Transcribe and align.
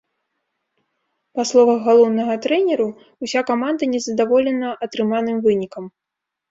Па 1.39 1.45
словах 1.49 1.77
галоўнага 1.89 2.33
трэнеру 2.47 2.89
ўся 3.27 3.47
каманда 3.51 3.83
незадаволена 3.93 4.77
атрыманым 4.89 5.37
вынікам. 5.47 5.83